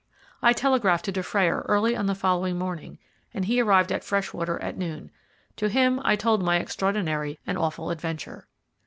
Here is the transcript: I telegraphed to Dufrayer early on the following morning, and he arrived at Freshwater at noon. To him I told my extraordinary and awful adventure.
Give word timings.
I 0.41 0.51
telegraphed 0.53 1.05
to 1.05 1.11
Dufrayer 1.11 1.63
early 1.67 1.95
on 1.95 2.07
the 2.07 2.15
following 2.15 2.57
morning, 2.57 2.97
and 3.35 3.45
he 3.45 3.61
arrived 3.61 3.91
at 3.91 4.03
Freshwater 4.03 4.59
at 4.59 4.75
noon. 4.75 5.11
To 5.57 5.69
him 5.69 6.01
I 6.03 6.15
told 6.15 6.41
my 6.41 6.57
extraordinary 6.57 7.37
and 7.45 7.55
awful 7.55 7.91
adventure. 7.91 8.47